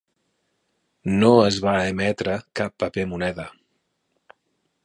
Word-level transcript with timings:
No 1.23 1.29
es 1.49 1.59
va 1.67 1.75
emetre 1.91 2.39
cap 2.61 2.75
paper 2.85 3.07
moneda. 3.15 3.47